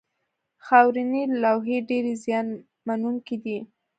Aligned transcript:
خاورینې 0.65 1.23
لوحې 1.41 1.77
ډېرې 1.89 2.13
زیان 2.23 2.47
منونکې 2.87 3.35
دي. 3.43 3.57